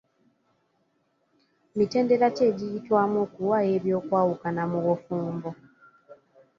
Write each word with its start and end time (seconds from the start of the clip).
Mitendera 1.77 2.27
ki 2.35 2.43
egiyitwamu 2.49 3.17
okuwaayo 3.25 3.71
eby'okwawukana 3.77 4.63
mu 4.71 4.79
bufumbo? 4.85 5.49